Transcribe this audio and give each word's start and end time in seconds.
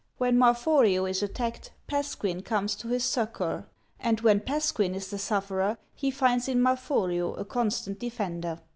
When 0.17 0.35
Marforio 0.35 1.05
is 1.07 1.21
attacked, 1.21 1.73
Pasquin 1.85 2.41
comes 2.41 2.73
to 2.77 2.87
his 2.87 3.03
succour; 3.03 3.67
and 3.99 4.19
when 4.21 4.39
Pasquin 4.39 4.95
is 4.95 5.11
the 5.11 5.19
sufferer, 5.19 5.77
he 5.93 6.09
finds 6.09 6.47
in 6.47 6.59
Marforio 6.59 7.37
a 7.37 7.45
constant 7.45 7.99
defender. 7.99 8.59